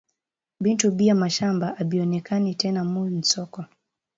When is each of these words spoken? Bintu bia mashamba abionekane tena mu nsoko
Bintu 0.63 0.87
bia 0.97 1.15
mashamba 1.21 1.67
abionekane 1.81 2.51
tena 2.61 2.81
mu 2.91 3.01
nsoko 3.17 3.59